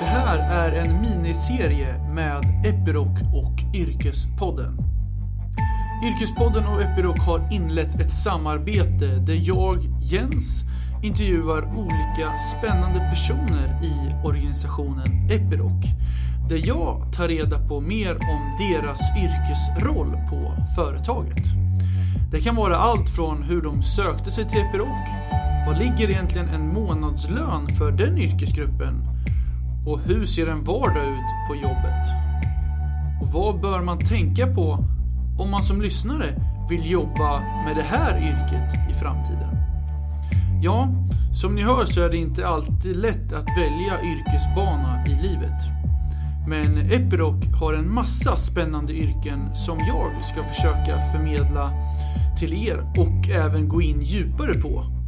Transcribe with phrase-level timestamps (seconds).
[0.00, 4.78] Det här är en miniserie med Epiroc och Yrkespodden.
[6.04, 10.64] Yrkespodden och Epiroc har inlett ett samarbete där jag, Jens,
[11.02, 15.84] intervjuar olika spännande personer i organisationen Epiroc.
[16.48, 21.42] Där jag tar reda på mer om deras yrkesroll på företaget.
[22.30, 25.08] Det kan vara allt från hur de sökte sig till Epiroc,
[25.66, 29.11] vad ligger egentligen en månadslön för den yrkesgruppen
[29.86, 32.06] och hur ser en vardag ut på jobbet?
[33.20, 34.84] Och vad bör man tänka på
[35.38, 36.34] om man som lyssnare
[36.70, 39.56] vill jobba med det här yrket i framtiden?
[40.62, 40.88] Ja,
[41.34, 45.62] som ni hör så är det inte alltid lätt att välja yrkesbana i livet.
[46.48, 51.72] Men Epiroc har en massa spännande yrken som jag ska försöka förmedla
[52.38, 55.01] till er och även gå in djupare på.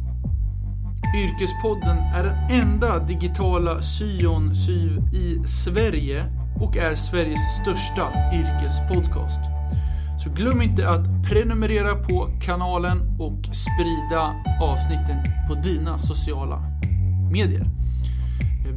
[1.15, 6.25] Yrkespodden är den enda digitala syon syv i Sverige
[6.61, 9.39] och är Sveriges största yrkespodcast.
[10.23, 16.63] Så glöm inte att prenumerera på kanalen och sprida avsnitten på dina sociala
[17.31, 17.65] medier.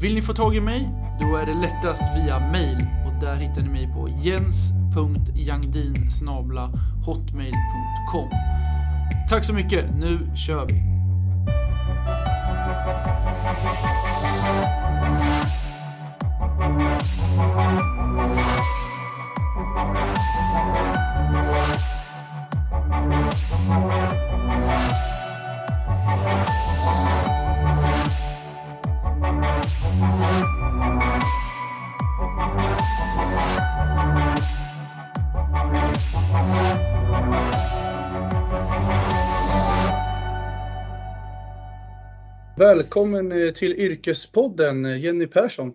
[0.01, 0.91] Vill ni få tag i mig?
[1.21, 5.95] Då är det lättast via mail och där hittar ni mig på jens.jangdin
[7.05, 8.29] hotmail.com
[9.29, 10.98] Tack så mycket, nu kör vi!
[42.59, 45.73] Välkommen eh, till Yrkespodden eh, Jenny Persson.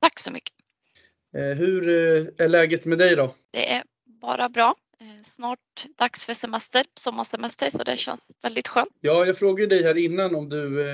[0.00, 0.54] Tack så mycket.
[1.36, 1.88] Eh, hur
[2.40, 3.34] är läget med dig då?
[3.50, 4.74] Det är bara bra.
[5.24, 8.88] Snart dags för semester, sommarsemester, så det känns väldigt skönt.
[9.00, 10.84] Ja, jag frågade dig här innan om du,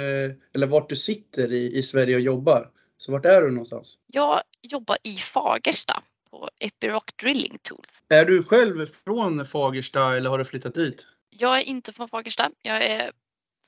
[0.54, 2.70] eller vart du sitter i, i Sverige och jobbar.
[2.98, 3.98] Så vart är du någonstans?
[4.06, 8.02] Jag jobbar i Fagersta på Epiroc Drilling Tools.
[8.08, 11.06] Är du själv från Fagersta eller har du flyttat dit?
[11.30, 12.50] Jag är inte från Fagersta.
[12.62, 13.12] Jag är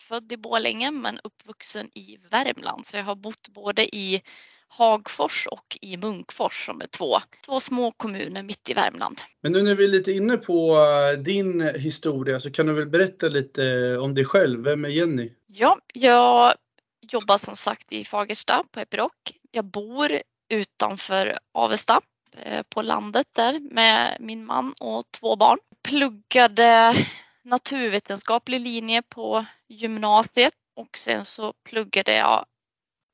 [0.08, 4.22] född i Borlänge men uppvuxen i Värmland så jag har bott både i
[4.68, 9.20] Hagfors och i Munkfors som är två, två små kommuner mitt i Värmland.
[9.40, 12.86] Men nu när vi är lite inne på eh, din historia så kan du väl
[12.86, 14.64] berätta lite om dig själv.
[14.64, 15.32] Vem är Jenny?
[15.46, 16.54] Ja, jag
[17.00, 19.12] jobbar som sagt i Fagersta på Epiroc.
[19.50, 22.00] Jag bor utanför Avesta
[22.36, 25.58] eh, på landet där med min man och två barn.
[25.82, 26.94] Pluggade
[27.42, 32.46] naturvetenskaplig linje på gymnasiet och sen så pluggade jag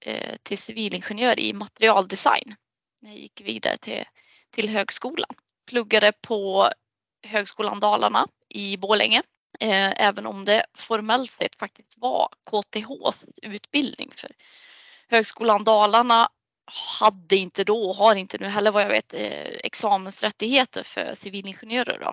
[0.01, 2.55] eh, till civilingenjör i materialdesign
[3.01, 4.05] när jag gick vidare till,
[4.51, 5.31] till högskolan.
[5.67, 6.71] Pluggade på
[7.27, 9.23] Högskolan Dalarna i Borlänge,
[9.61, 14.12] eh, även om det formellt sett faktiskt var KTHs utbildning.
[14.17, 14.31] För
[15.09, 16.29] Högskolan Dalarna
[17.01, 21.99] hade inte då och har inte nu heller vad jag vet eh, examensrättigheter för civilingenjörer.
[22.01, 22.12] Då.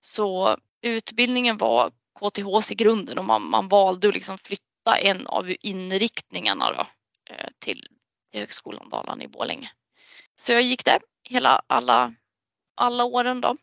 [0.00, 5.54] Så utbildningen var KTHs i grunden och man, man valde att liksom flytta en av
[5.60, 6.86] inriktningarna då,
[7.34, 7.86] eh, till
[8.32, 9.70] Högskolan Dalarna i Borlänge.
[10.38, 12.14] Så jag gick där hela alla,
[12.74, 13.56] alla åren då.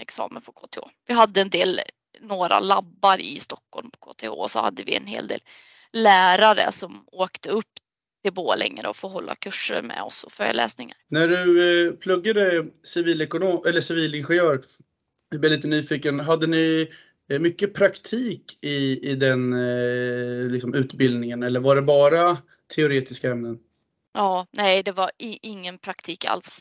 [0.00, 0.78] Examen för KTH.
[1.06, 1.80] Vi hade en del,
[2.20, 5.40] några labbar i Stockholm på KTH och så hade vi en hel del
[5.92, 7.70] lärare som åkte upp
[8.22, 10.96] till Borlänge och få hålla kurser med oss och föreläsningar.
[11.08, 14.62] När du eh, pluggade civilekonom eller civilingenjör,
[15.32, 16.20] jag blir lite nyfiken.
[16.20, 16.88] Hade ni
[17.28, 22.38] eh, mycket praktik i, i den eh, liksom, utbildningen eller var det bara
[22.74, 23.58] teoretiska ämnen?
[24.12, 26.60] Ja, nej, det var i, ingen praktik alls.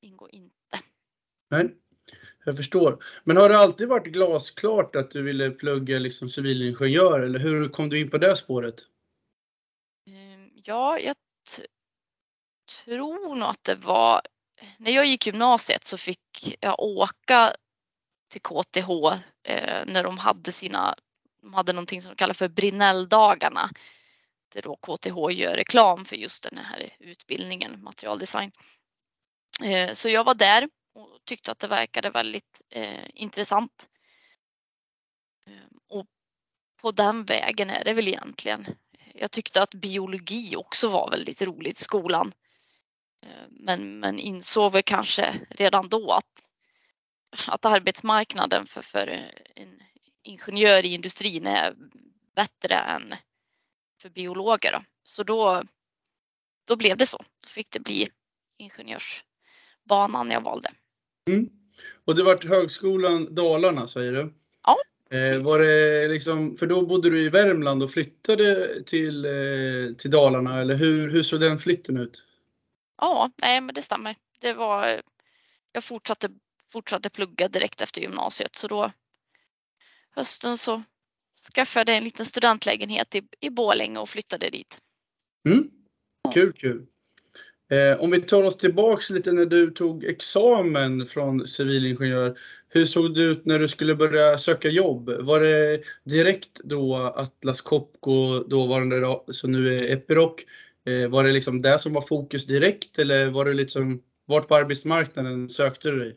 [0.00, 0.54] Ingår inte.
[1.50, 1.74] Nej,
[2.44, 3.04] jag förstår.
[3.24, 7.88] Men har det alltid varit glasklart att du ville plugga liksom civilingenjör eller hur kom
[7.88, 8.74] du in på det spåret?
[10.06, 11.16] Ehm, ja, jag
[12.84, 14.20] tror nog att det var
[14.76, 17.54] när jag gick gymnasiet så fick jag åka
[18.28, 18.90] till KTH
[19.42, 20.96] eh, när de hade sina,
[21.42, 23.70] de hade någonting som de kallar för Brinelldagarna.
[24.52, 28.52] Där då KTH gör reklam för just den här utbildningen, materialdesign.
[29.62, 33.88] Eh, så jag var där och tyckte att det verkade väldigt eh, intressant.
[35.46, 36.06] Eh, och
[36.80, 38.66] på den vägen är det väl egentligen.
[39.14, 42.32] Jag tyckte att biologi också var väldigt roligt i skolan.
[43.26, 46.44] Eh, men, men insåg väl kanske redan då att,
[47.46, 49.06] att arbetsmarknaden för, för
[49.54, 49.82] en
[50.28, 51.74] ingenjör i industrin är
[52.36, 53.14] bättre än
[54.02, 54.72] för biologer.
[54.72, 54.80] Då.
[55.02, 55.62] så då,
[56.68, 57.16] då blev det så.
[57.16, 58.08] Då fick det bli
[58.58, 60.70] ingenjörsbanan jag valde.
[61.28, 61.48] Mm.
[62.04, 64.34] Och det vart Högskolan Dalarna säger du?
[64.64, 64.76] Ja.
[65.10, 70.10] Eh, var det liksom, för då bodde du i Värmland och flyttade till, eh, till
[70.10, 72.24] Dalarna eller hur, hur såg den flytten ut?
[72.98, 74.16] Ja, nej men det stämmer.
[74.40, 75.02] Det var,
[75.72, 76.28] jag fortsatte,
[76.72, 78.90] fortsatte plugga direkt efter gymnasiet så då
[80.10, 80.82] hösten så
[81.54, 84.80] skaffade jag en liten studentlägenhet i, i Bålänge och flyttade dit.
[85.48, 85.70] Mm.
[86.34, 86.86] Kul, kul.
[87.70, 92.38] Eh, om vi tar oss tillbaks lite när du tog examen från civilingenjör.
[92.68, 95.10] Hur såg det ut när du skulle börja söka jobb?
[95.10, 100.44] Var det direkt då Atlas Copco, dåvarande som nu är Epiroc,
[101.08, 105.48] var det liksom det som var fokus direkt eller var det liksom, vart på arbetsmarknaden
[105.48, 106.16] sökte du dig?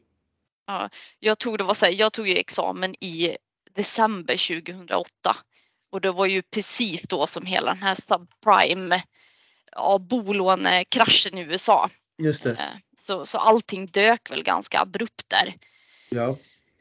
[0.68, 0.90] Ja,
[1.20, 3.36] jag tog, det var så här, jag tog ju examen i
[3.76, 5.36] december 2008
[5.92, 9.04] och det var ju precis då som hela den här subprime
[9.72, 11.90] ja, bolånekraschen i USA.
[12.18, 12.52] Just det.
[12.52, 12.78] Eh,
[13.08, 15.56] så, så allting dök väl ganska abrupt där.
[16.10, 16.38] Ja.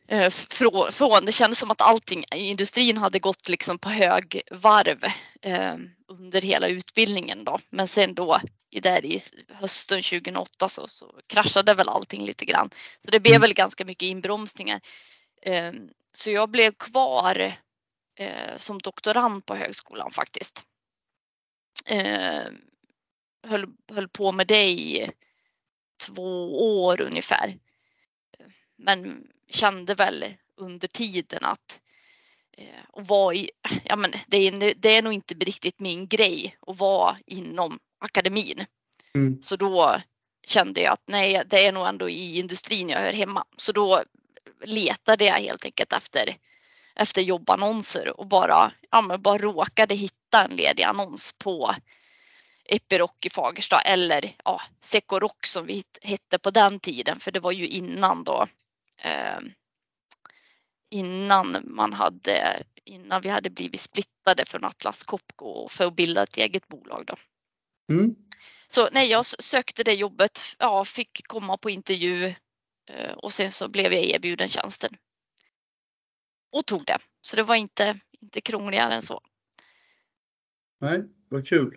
[0.09, 4.43] Eh, från, från, det kändes som att allting i industrin hade gått liksom på hög
[4.51, 5.05] varv
[5.43, 5.75] eh,
[6.11, 7.59] under hela utbildningen då.
[7.71, 8.41] Men sen då
[8.71, 12.71] i där i hösten 2008 så, så kraschade väl allting lite grann.
[13.05, 13.43] Så det blev mm.
[13.43, 14.81] väl ganska mycket inbromsningar.
[15.43, 15.73] Eh,
[16.13, 17.57] så jag blev kvar
[18.15, 20.65] eh, som doktorand på högskolan faktiskt.
[21.87, 22.47] Eh,
[23.47, 25.11] höll, höll på med det i
[26.07, 27.59] två år ungefär.
[28.77, 31.81] Men kände väl under tiden att
[32.89, 33.51] och vara i,
[33.85, 38.67] ja men det är, det är nog inte riktigt min grej att vara inom akademin.
[39.15, 39.43] Mm.
[39.43, 40.01] Så då
[40.47, 43.45] kände jag att nej, det är nog ändå i industrin jag hör hemma.
[43.57, 44.03] Så då
[44.65, 46.37] letade jag helt enkelt efter,
[46.95, 51.75] efter jobbannonser och bara, ja, men bara råkade hitta en ledig annons på
[52.65, 57.53] Epiroc i Fagersta eller ja, Secoroc som vi hette på den tiden för det var
[57.53, 58.47] ju innan då
[58.99, 59.39] eh,
[60.91, 66.37] innan man hade innan vi hade blivit splittade från Atlas Copco för att bilda ett
[66.37, 67.15] eget bolag då.
[67.95, 68.15] Mm.
[68.69, 72.25] Så nej, jag sökte det jobbet, ja, fick komma på intervju
[72.91, 74.97] eh, och sen så blev jag erbjuden tjänsten.
[76.53, 76.99] Och tog det.
[77.23, 79.21] Så det var inte, inte krångligare än så.
[80.81, 81.77] Nej, vad kul.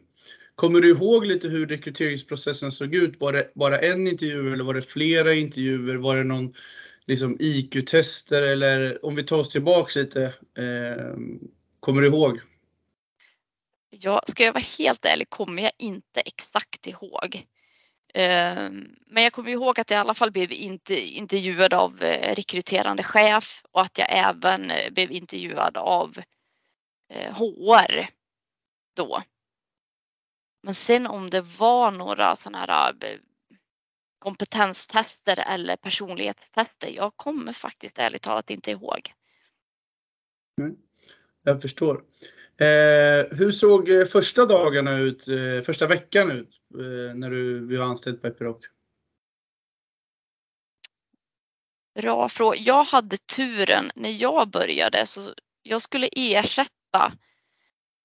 [0.55, 3.19] Kommer du ihåg lite hur rekryteringsprocessen såg ut?
[3.19, 5.95] Var det bara en intervju eller var det flera intervjuer?
[5.95, 6.53] Var det någon
[7.05, 10.23] liksom IQ-tester eller om vi tar oss tillbaks lite.
[10.57, 11.15] Eh,
[11.79, 12.39] kommer du ihåg?
[13.89, 17.43] Ja, ska jag vara helt ärlig kommer jag inte exakt ihåg.
[18.13, 18.69] Eh,
[19.07, 23.63] men jag kommer ihåg att jag i alla fall blev intervjuad av eh, rekryterande chef
[23.71, 26.17] och att jag även eh, blev intervjuad av
[27.09, 28.07] eh, HR
[28.95, 29.21] då.
[30.63, 32.93] Men sen om det var några sådana här
[34.23, 36.87] kompetenstester eller personlighetstester.
[36.87, 39.13] Jag kommer faktiskt ärligt talat inte ihåg.
[40.61, 40.75] Mm,
[41.43, 42.03] jag förstår.
[42.57, 47.85] Eh, hur såg eh, första dagarna ut, eh, första veckan ut eh, när du var
[47.85, 48.57] anställd på Epiroc?
[51.95, 52.57] Bra fråga.
[52.57, 55.33] Jag hade turen när jag började så
[55.63, 57.13] jag skulle ersätta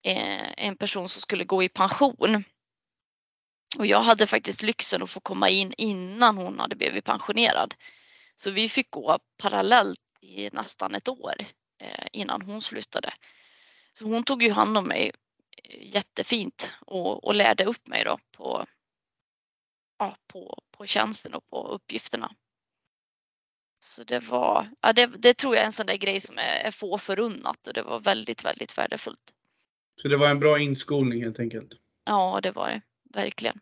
[0.02, 2.44] Eh, en person som skulle gå i pension.
[3.76, 7.74] Och jag hade faktiskt lyxen att få komma in innan hon hade blivit pensionerad.
[8.36, 11.34] Så vi fick gå parallellt i nästan ett år
[11.80, 13.12] eh, innan hon slutade.
[13.92, 15.12] Så hon tog ju hand om mig
[15.64, 18.66] eh, jättefint och, och lärde upp mig då på,
[19.98, 22.34] ja, på, på tjänsten och på uppgifterna.
[23.80, 26.60] Så det var, ja, det, det tror jag är en sån där grej som är,
[26.64, 29.32] är få förunnat och det var väldigt, väldigt värdefullt.
[30.02, 31.72] Så det var en bra inskolning helt enkelt?
[32.04, 32.80] Ja, det var det
[33.14, 33.60] verkligen.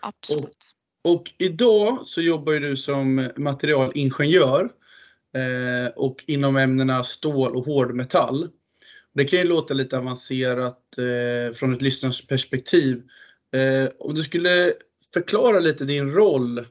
[0.00, 0.74] Absolut.
[1.02, 4.72] Och, och idag så jobbar du som materialingenjör
[5.34, 8.50] eh, och inom ämnena stål och hårdmetall.
[9.14, 13.02] Det kan ju låta lite avancerat eh, från ett lyssnarsperspektiv.
[13.52, 14.74] Eh, om du skulle
[15.14, 16.66] förklara lite din roll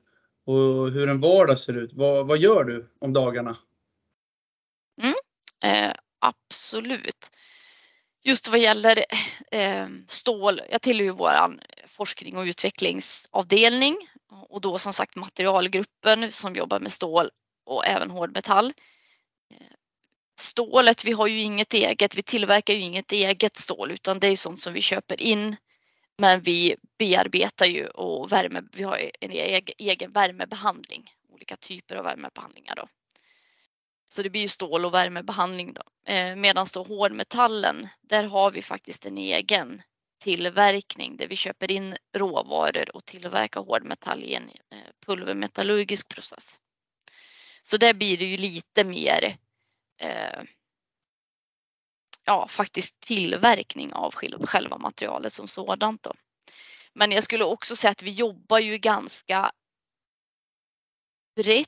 [0.45, 1.93] och hur en vardag ser ut.
[1.93, 3.57] Vad, vad gör du om dagarna?
[5.01, 5.15] Mm,
[5.63, 7.31] eh, absolut
[8.23, 9.05] just vad gäller
[9.51, 13.97] Eh, stål, jag tillhör ju vår forskning och utvecklingsavdelning
[14.29, 17.29] och då som sagt materialgruppen som jobbar med stål
[17.65, 18.73] och även hårdmetall.
[19.51, 19.67] Eh,
[20.39, 24.35] stålet, vi har ju inget eget, vi tillverkar ju inget eget stål utan det är
[24.35, 25.55] sånt som vi köper in.
[26.17, 29.31] Men vi bearbetar ju och värme, vi har en
[29.77, 32.87] egen värmebehandling, olika typer av värmebehandlingar då.
[34.13, 35.81] Så det blir ju stål och värmebehandling då.
[36.05, 39.81] Eh, medan då hårdmetallen, där har vi faktiskt en egen
[40.21, 46.61] tillverkning där vi köper in råvaror och tillverkar hårdmetall i en eh, pulvermetallurgisk process.
[47.63, 49.37] Så där blir det ju lite mer
[49.97, 50.43] eh,
[52.25, 54.13] ja, faktiskt tillverkning av
[54.45, 56.03] själva materialet som sådant.
[56.03, 56.13] Då.
[56.93, 59.51] Men jag skulle också säga att vi jobbar ju ganska
[61.35, 61.67] brett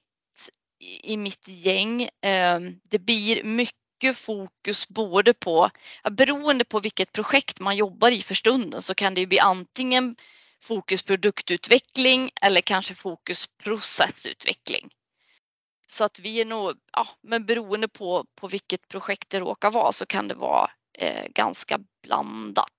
[1.04, 2.02] i mitt gäng.
[2.04, 5.70] Eh, det blir mycket fokus både på,
[6.12, 10.16] beroende på vilket projekt man jobbar i för stunden så kan det bli antingen
[10.62, 14.90] fokus produktutveckling eller kanske fokus processutveckling.
[15.88, 19.92] Så att vi är nog, ja, men beroende på, på vilket projekt det råkar vara
[19.92, 22.70] så kan det vara eh, ganska blandat.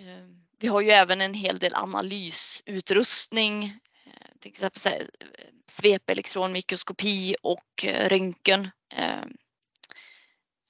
[0.00, 0.26] Eh,
[0.58, 3.64] vi har ju även en hel del analysutrustning,
[4.04, 8.70] eh, till exempel här, eh, svepelektronmikroskopi och eh, röntgen.
[8.94, 9.24] Eh,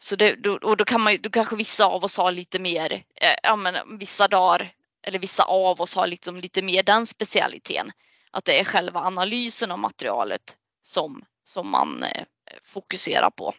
[0.02, 2.92] så det, då, och då kan man då kanske vissa av oss har lite mer,
[2.92, 7.92] eh, ja men vissa dagar eller vissa av oss har liksom lite mer den specialiteten.
[8.30, 12.24] Att det är själva analysen av materialet som, som man eh,
[12.64, 13.54] fokuserar på.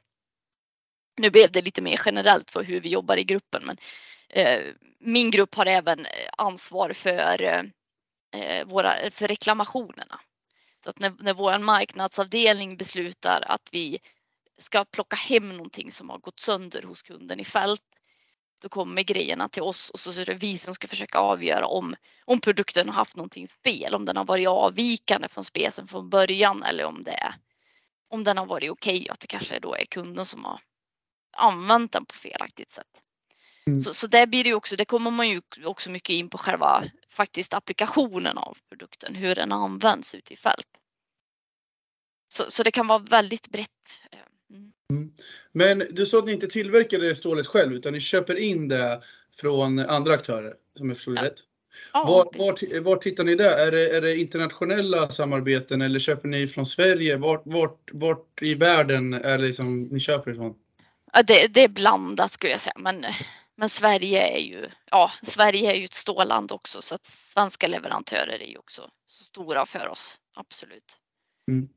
[1.18, 3.78] Nu blev det lite mer generellt för hur vi jobbar i gruppen men
[4.30, 4.62] eh,
[5.00, 7.64] min grupp har även eh, ansvar för, eh,
[8.36, 10.20] eh, våra, för reklamationerna.
[10.84, 14.00] Så att när, när vår marknadsavdelning beslutar att vi
[14.62, 17.84] ska plocka hem någonting som har gått sönder hos kunden i fält
[18.62, 21.96] då kommer grejerna till oss och så är det vi som ska försöka avgöra om,
[22.26, 26.64] om produkten har haft någonting fel, om den har varit avvikande från specen från början
[26.64, 27.36] eller om det är
[28.12, 30.62] om den har varit okej okay, och att det kanske då är kunden som har
[31.38, 33.02] använt den på felaktigt sätt.
[33.68, 33.82] Mm.
[33.82, 36.84] Så, så där blir det också, det kommer man ju också mycket in på själva
[37.10, 40.68] faktiskt applikationen av produkten, hur den används ute i fält.
[42.28, 44.01] Så, så det kan vara väldigt brett.
[44.92, 45.12] Mm.
[45.52, 49.02] Men du sa att ni inte tillverkar det stålet själv utan ni köper in det
[49.36, 51.24] från andra aktörer, som jag förstod ja.
[51.24, 51.40] rätt?
[51.94, 53.68] Ja, var, var, var, tittar ni där?
[53.68, 57.18] Är det, är det internationella samarbeten eller köper ni från Sverige?
[57.18, 60.56] Vart, vart, vart i världen är det liksom ni köper ifrån?
[61.14, 63.06] Ja, det, det är blandat skulle jag säga, men,
[63.56, 68.40] men Sverige är ju, ja, Sverige är ju ett ståland också så att svenska leverantörer
[68.40, 70.98] är ju också stora för oss, absolut.
[71.48, 71.70] Mm.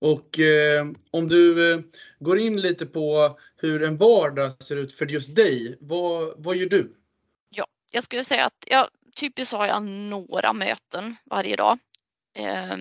[0.00, 1.80] Och eh, om du eh,
[2.18, 6.68] går in lite på hur en vardag ser ut för just dig, vad, vad gör
[6.68, 6.96] du?
[7.48, 11.78] Ja, jag skulle säga att jag typiskt har jag några möten varje dag.
[12.36, 12.76] Eh,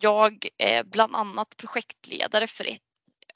[0.00, 2.82] jag är bland annat projektledare för ett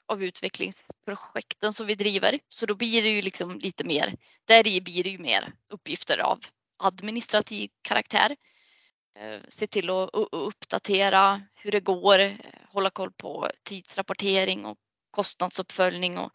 [0.07, 2.39] av utvecklingsprojekten som vi driver.
[2.49, 4.15] Så då blir det ju liksom lite mer,
[4.45, 6.39] där blir det ju mer uppgifter av
[6.77, 8.35] administrativ karaktär.
[9.19, 12.35] Eh, se till att uppdatera hur det går, eh,
[12.69, 14.77] hålla koll på tidsrapportering och
[15.11, 16.31] kostnadsuppföljning och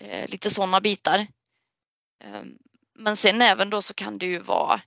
[0.00, 1.26] eh, lite sådana bitar.
[2.24, 2.58] Ehm,
[2.94, 4.82] men sen även då så kan det ju vara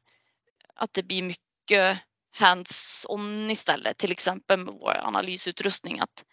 [0.76, 2.00] att det blir mycket
[2.32, 6.26] hands-on istället, till exempel med vår analysutrustning att,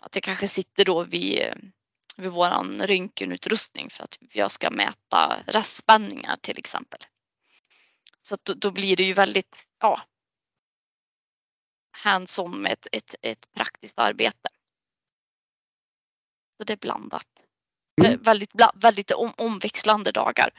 [0.00, 1.40] att jag kanske sitter då vid,
[2.16, 7.00] vid våran röntgenutrustning för att jag ska mäta restspänningar till exempel.
[8.26, 10.00] Så då, då, blir det ju väldigt, ja,
[11.90, 14.48] hands-on med ett, ett, ett, praktiskt arbete.
[16.56, 17.26] Så det är blandat.
[18.00, 18.12] Mm.
[18.12, 20.50] Eh, väldigt, väldigt om, omväxlande dagar.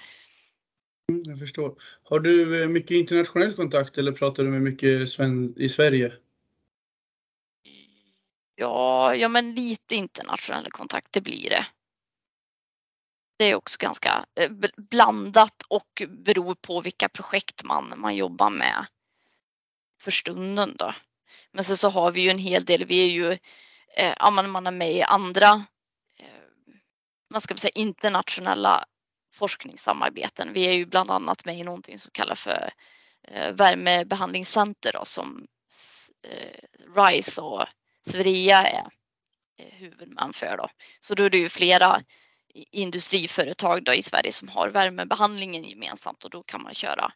[1.12, 1.82] Mm, jag förstår.
[2.04, 6.14] Har du eh, mycket internationell kontakt eller pratar du med mycket sven i Sverige?
[8.56, 11.68] Ja, ja men lite internationell kontakt, det blir det
[13.38, 18.86] det är också ganska eh, blandat och beror på vilka projekt man, man jobbar med
[20.02, 20.94] för stunden då.
[21.52, 23.32] Men sen så har vi ju en hel del, vi är ju,
[23.98, 25.66] eh, ja man är med i andra,
[26.20, 26.26] eh,
[27.30, 28.86] man ska säga internationella
[29.34, 30.54] forskningssamarbeten.
[30.54, 32.70] Vi är ju bland annat med i någonting som kallas för
[33.28, 35.48] eh, värmebehandlingscenter då, som
[36.28, 36.60] eh,
[36.96, 37.66] RISE och
[38.10, 38.88] Sverige är
[39.58, 40.70] eh, huvudman för då.
[41.02, 42.04] Så då är det ju flera
[42.72, 47.12] industriföretag då i Sverige som har värmebehandlingen gemensamt och då kan man köra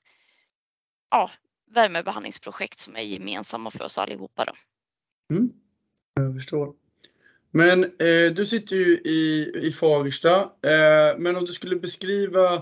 [1.11, 1.31] ja,
[1.71, 4.45] värmebehandlingsprojekt som är gemensamma för oss allihopa.
[4.45, 4.53] Då.
[5.35, 5.53] Mm,
[6.13, 6.73] jag förstår.
[7.51, 12.55] Men eh, du sitter ju i, i Fagersta, eh, men om du skulle beskriva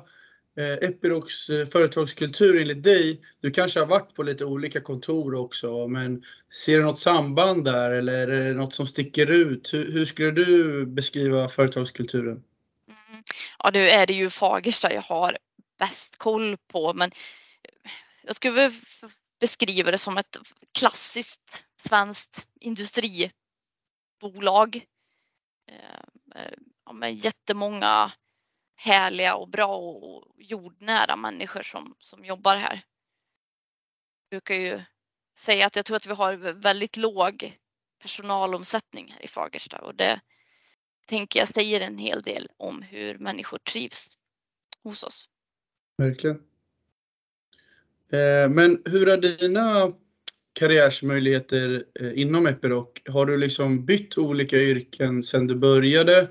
[0.58, 5.88] eh, Epirocs eh, företagskultur enligt dig, du kanske har varit på lite olika kontor också,
[5.88, 6.24] men
[6.66, 9.74] ser du något samband där eller är det något som sticker ut?
[9.74, 12.44] Hur, hur skulle du beskriva företagskulturen?
[12.90, 13.24] Mm.
[13.60, 15.38] ja nu är det ju Fagersta jag har
[15.78, 17.12] bäst koll på men
[18.24, 18.72] jag skulle
[19.40, 20.38] beskriva det som ett
[20.72, 24.86] klassiskt svenskt industribolag.
[25.72, 26.00] Eh,
[26.36, 26.54] eh,
[26.86, 28.12] ja, med jättemånga
[28.76, 32.82] härliga och bra och jordnära människor som, som jobbar här.
[34.30, 34.82] Jag brukar ju
[35.40, 37.58] säga att jag tror att vi har väldigt låg
[38.02, 40.20] personalomsättning här i Fagersta och det
[41.10, 44.08] tänker jag säger en hel del om hur människor trivs
[44.84, 45.30] hos oss.
[45.98, 46.36] Verkligen.
[48.12, 49.92] Eh, men hur är dina
[50.54, 52.88] karriärsmöjligheter eh, inom Epiroc?
[53.10, 56.30] Har du liksom bytt olika yrken sedan du började?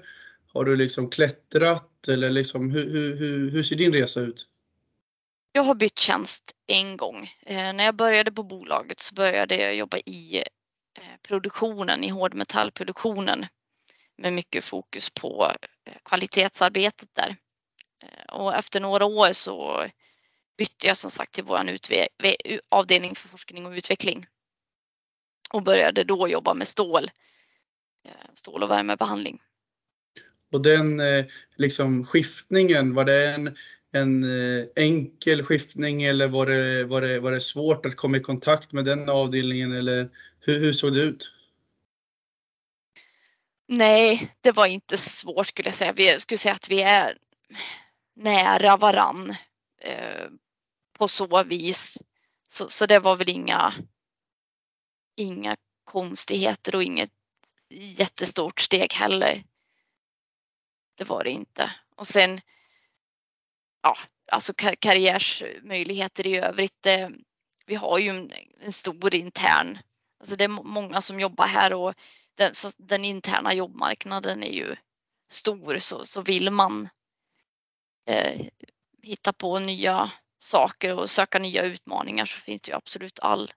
[0.53, 4.49] Har du liksom klättrat eller liksom, hur, hur, hur ser din resa ut?
[5.53, 7.31] Jag har bytt tjänst en gång.
[7.47, 13.47] Eh, när jag började på bolaget så började jag jobba i eh, produktionen, i hårdmetallproduktionen
[14.19, 15.53] med mycket fokus på
[15.85, 17.37] eh, kvalitetsarbetet där.
[18.03, 19.87] Eh, och efter några år så
[20.59, 21.61] bytte jag som sagt till vår
[22.69, 24.27] avdelning för forskning och utveckling
[25.51, 27.11] och började då jobba med stål,
[28.09, 29.41] eh, stål och värmebehandling.
[30.53, 31.03] Och den
[31.57, 33.57] liksom skiftningen, var det en,
[33.93, 34.25] en
[34.77, 38.85] enkel skiftning eller var det, var, det, var det svårt att komma i kontakt med
[38.85, 40.11] den avdelningen eller
[40.41, 41.33] hur, hur såg det ut?
[43.71, 45.93] Nej, det var inte svårt skulle jag säga.
[45.93, 47.19] Vi skulle säga att vi är
[48.15, 49.35] nära varann
[49.81, 50.29] eh,
[50.93, 51.99] på så vis.
[52.49, 53.75] Så, så det var väl inga,
[55.17, 57.11] inga konstigheter och inget
[57.71, 59.45] jättestort steg heller.
[60.95, 61.73] Det var det inte.
[61.97, 62.41] Och sen,
[63.83, 63.99] ja,
[64.33, 66.87] alltså kar karriärsmöjligheter i övrigt.
[66.87, 67.09] Eh,
[67.67, 69.79] vi har ju en, en, stor intern,
[70.21, 71.95] alltså det är många som jobbar här och
[72.39, 74.77] den, den interna jobbmarknaden är ju
[75.31, 76.89] stor så, så vill man
[78.07, 78.47] eh,
[79.03, 83.53] hitta på nya saker och söka nya utmaningar så finns det ju absolut all,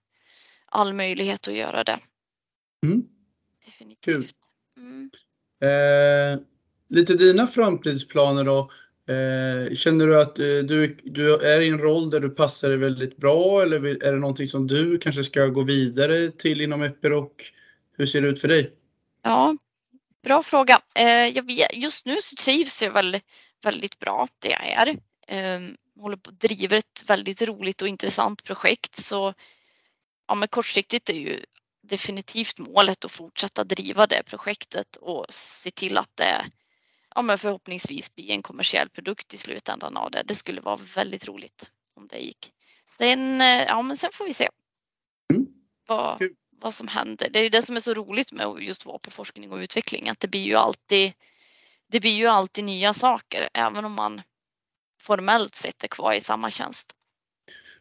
[0.66, 2.00] all möjlighet att göra det.
[2.86, 3.04] Mm.
[3.66, 4.06] Definitivt.
[4.06, 4.28] Kul.
[4.78, 5.10] Mm.
[5.62, 6.40] Eh,
[6.90, 8.72] lite dina framtidsplaner då.
[9.14, 12.78] Eh, känner du att eh, du, du är i en roll där du passar dig
[12.78, 17.32] väldigt bra eller är det någonting som du kanske ska gå vidare till inom Epiroc?
[18.02, 18.74] Hur ser det ut för dig?
[19.22, 19.58] Ja,
[20.24, 20.82] bra fråga.
[20.96, 23.20] Eh, just nu så trivs jag väl
[23.64, 25.00] väldigt bra där jag är.
[25.28, 29.34] Ehm, håller på att driva ett väldigt roligt och intressant projekt så
[30.28, 31.46] ja, men kortsiktigt är ju
[31.82, 36.46] definitivt målet att fortsätta driva det projektet och se till att det
[37.16, 40.24] ja, men förhoppningsvis blir en kommersiell produkt i slutändan av det.
[40.26, 42.54] Det skulle vara väldigt roligt om det gick.
[42.98, 44.50] Sen, eh, ja, men sen får vi se.
[45.34, 45.48] Mm.
[45.88, 46.20] Vad,
[46.62, 47.30] vad som händer.
[47.30, 50.10] Det är det som är så roligt med att just vara på forskning och utveckling,
[50.10, 51.13] att det blir ju alltid,
[51.88, 54.21] det blir ju alltid nya saker, även om man
[55.02, 56.95] formellt sett är kvar i samma tjänst.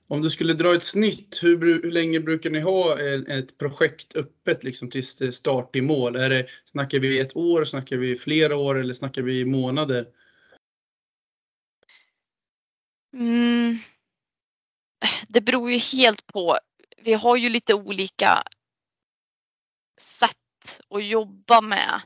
[0.09, 4.65] Om du skulle dra ett snitt, hur, hur länge brukar ni ha ett projekt öppet
[4.65, 6.17] liksom tills det start i mål?
[6.17, 10.07] Är det, snackar vi ett år, snackar vi flera år eller snackar vi månader?
[13.15, 13.75] Mm.
[15.29, 16.59] Det beror ju helt på.
[17.03, 18.43] Vi har ju lite olika
[20.01, 22.01] sätt att jobba med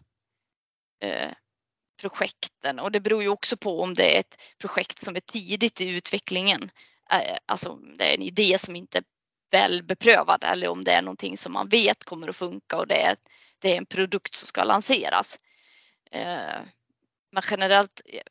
[1.00, 1.32] eh,
[2.00, 5.80] projekten och det beror ju också på om det är ett projekt som är tidigt
[5.80, 6.70] i utvecklingen.
[7.10, 9.04] Eh, alltså det är en idé som inte är
[9.50, 13.02] väl beprövad eller om det är någonting som man vet kommer att funka och det
[13.02, 13.16] är,
[13.58, 15.38] det är en produkt som ska lanseras.
[16.10, 16.60] Eh,
[17.32, 18.22] men generellt, eh,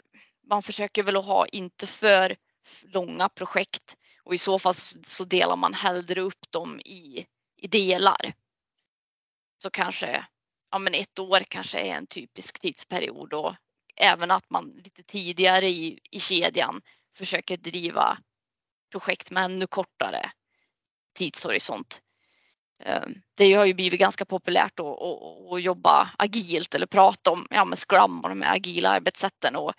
[0.50, 2.36] man försöker väl att ha inte för
[2.84, 4.74] långa projekt och i så fall
[5.08, 7.26] så delar man hellre upp dem i,
[7.58, 8.34] i delar
[9.64, 10.26] så kanske
[10.72, 13.56] ja, men ett år kanske är en typisk tidsperiod och
[13.96, 16.82] även att man lite tidigare i, i kedjan
[17.18, 18.18] försöker driva
[18.92, 20.32] projekt med ännu kortare
[21.18, 22.02] tidshorisont.
[22.84, 27.48] Ehm, det har ju blivit ganska populärt att, att, att jobba agilt eller prata om
[27.50, 29.74] ja, med Scrum och de här agila arbetssätten och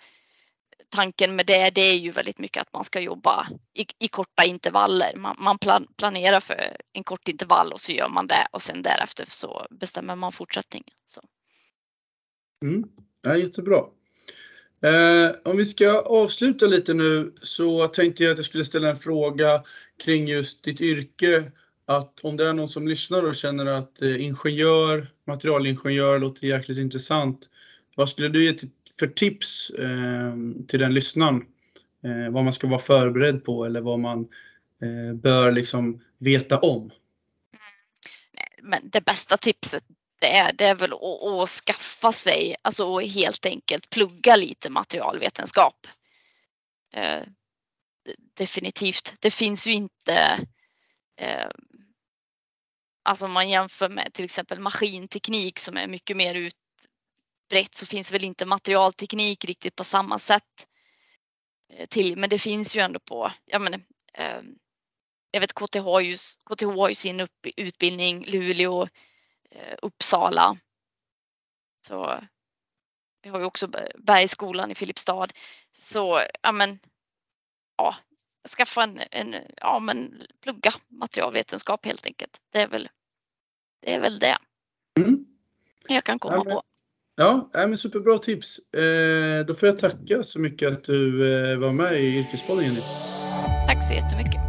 [0.89, 4.43] tanken med det, det är ju väldigt mycket att man ska jobba i, i korta
[4.45, 5.15] intervaller.
[5.15, 8.81] Man, man plan, planerar för en kort intervall och så gör man det och sen
[8.81, 10.93] därefter så bestämmer man fortsättningen.
[11.05, 11.21] Så.
[12.63, 12.83] Mm.
[13.21, 13.83] Ja, jättebra.
[14.81, 18.97] Eh, om vi ska avsluta lite nu så tänkte jag att jag skulle ställa en
[18.97, 19.63] fråga
[20.03, 21.51] kring just ditt yrke.
[21.85, 26.77] Att om det är någon som lyssnar och känner att eh, ingenjör, materialingenjör låter jäkligt
[26.77, 27.49] intressant.
[27.95, 30.33] Vad skulle du ge till för tips eh,
[30.67, 31.45] till den lyssnaren?
[32.03, 34.19] Eh, vad man ska vara förberedd på eller vad man
[34.81, 36.81] eh, bör liksom veta om?
[36.81, 36.91] Mm.
[38.61, 39.83] Men det bästa tipset
[40.19, 45.87] det är, det är väl att, att skaffa sig, alltså helt enkelt plugga lite materialvetenskap.
[46.93, 47.23] Eh,
[48.33, 49.15] definitivt.
[49.19, 50.47] Det finns ju inte
[51.17, 51.49] eh,
[53.07, 56.55] Alltså om man jämför med till exempel maskinteknik som är mycket mer ut,
[57.49, 60.67] brett så finns väl inte materialteknik riktigt på samma sätt
[61.73, 63.73] eh, till, men det finns ju ändå på, ja men,
[64.13, 64.41] eh,
[65.31, 68.87] jag vet KTH har ju, KTH har ju sin upp, utbildning, Luleå,
[69.51, 70.55] eh, Uppsala.
[71.87, 72.19] Så
[73.21, 75.27] vi har ju också Bergsskolan i Filipstad.
[75.77, 76.79] Så ja men,
[77.77, 77.95] ja,
[78.57, 82.41] skaffa en, en, ja men plugga materialvetenskap helt enkelt.
[82.49, 82.89] Det är väl
[83.81, 83.93] det.
[83.93, 84.37] Är väl det.
[84.99, 85.25] Mm.
[85.87, 86.63] Jag kan komma ja, men, på.
[87.17, 88.59] Ja, men superbra tips.
[88.73, 92.81] Eh, då får jag tacka så mycket att du eh, var med i Yrkespodden Jenny.
[93.67, 94.44] Tack så jättemycket.